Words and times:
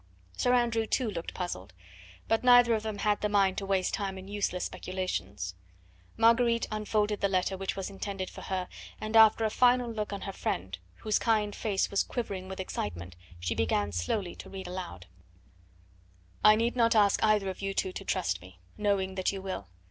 Sir 0.35 0.55
Andrew 0.55 0.87
too 0.87 1.07
looked 1.11 1.35
puzzled. 1.35 1.73
But 2.27 2.43
neither 2.43 2.73
of 2.73 2.81
them 2.81 2.97
had 2.97 3.21
the 3.21 3.29
mind 3.29 3.59
to 3.59 3.67
waste 3.67 3.93
time 3.93 4.17
in 4.17 4.27
useless 4.27 4.65
speculations. 4.65 5.53
Marguerite 6.17 6.67
unfolded 6.71 7.21
the 7.21 7.27
letter 7.27 7.55
which 7.55 7.75
was 7.75 7.91
intended 7.91 8.27
for 8.27 8.41
her, 8.41 8.67
and 8.99 9.15
after 9.15 9.45
a 9.45 9.51
final 9.51 9.91
look 9.91 10.11
on 10.11 10.21
her 10.21 10.33
friend, 10.33 10.79
whose 11.01 11.19
kind 11.19 11.55
face 11.55 11.91
was 11.91 12.01
quivering 12.01 12.47
with 12.49 12.59
excitement, 12.59 13.15
she 13.39 13.53
began 13.53 13.91
slowly 13.91 14.33
to 14.37 14.49
read 14.49 14.65
aloud: 14.65 15.05
I 16.43 16.55
need 16.55 16.75
not 16.75 16.95
ask 16.95 17.23
either 17.23 17.51
of 17.51 17.61
you 17.61 17.75
two 17.75 17.91
to 17.93 18.03
trust 18.03 18.41
me, 18.41 18.59
knowing 18.79 19.13
that 19.13 19.31
you 19.31 19.39
will. 19.39 19.67